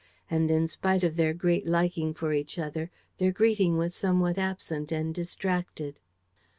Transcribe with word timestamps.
And, 0.31 0.49
in 0.49 0.67
spite 0.67 1.03
of 1.03 1.15
their 1.15 1.31
great 1.31 1.67
liking 1.67 2.15
for 2.15 2.33
each 2.33 2.57
other, 2.57 2.89
their 3.19 3.31
greeting 3.31 3.77
was 3.77 3.93
somewhat 3.93 4.39
absent 4.39 4.91
and 4.91 5.13
distracted. 5.13 5.99